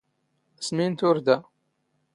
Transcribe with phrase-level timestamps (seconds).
[0.65, 1.35] ⵙ ⵎⵉⵏ ⵜⵓⵔⴷⴰ